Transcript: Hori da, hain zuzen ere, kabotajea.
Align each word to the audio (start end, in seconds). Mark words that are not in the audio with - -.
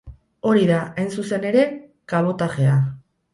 Hori 0.51 0.63
da, 0.69 0.79
hain 1.01 1.11
zuzen 1.17 1.45
ere, 1.51 1.67
kabotajea. 2.15 2.81